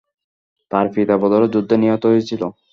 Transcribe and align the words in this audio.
তার 0.71 0.85
পিতা 0.93 1.15
বদরের 1.17 1.53
যুদ্ধে 1.55 1.75
নিহত 1.77 2.03
হয়েছিল। 2.11 2.41